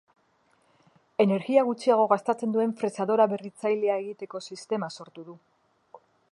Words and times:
Energia 1.25 1.65
gutxiago 1.67 2.07
gastatzen 2.13 2.57
duen 2.57 2.73
fresadora 2.81 3.29
berritzailea 3.35 4.01
egiteko 4.05 4.45
sistema 4.51 4.93
sortu 5.01 5.31
du. 5.31 5.41